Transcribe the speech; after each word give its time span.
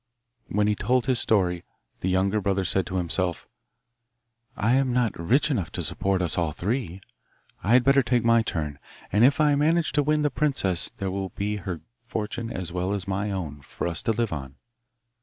When 0.47 0.65
he 0.65 0.73
told 0.73 1.05
his 1.05 1.19
story 1.19 1.63
the 1.99 2.09
youngest 2.09 2.71
said 2.71 2.87
to 2.87 2.95
himself, 2.95 3.47
'I 4.57 4.73
am 4.73 4.93
not 4.93 5.19
rich 5.19 5.51
enough 5.51 5.71
to 5.73 5.83
support 5.83 6.23
us 6.23 6.39
all 6.39 6.51
three. 6.51 7.01
I 7.61 7.73
had 7.73 7.83
better 7.83 8.01
take 8.01 8.25
my 8.25 8.41
turn, 8.41 8.79
and 9.11 9.23
if 9.23 9.39
I 9.39 9.53
manage 9.53 9.91
to 9.91 10.01
win 10.01 10.23
the 10.23 10.31
princess 10.31 10.89
there 10.97 11.11
will 11.11 11.29
be 11.29 11.57
her 11.57 11.81
fortune 12.03 12.51
as 12.51 12.71
well 12.73 12.93
as 12.95 13.07
my 13.07 13.29
own 13.29 13.61
for 13.61 13.85
us 13.87 14.01
to 14.01 14.11
live 14.11 14.33
on. 14.33 14.55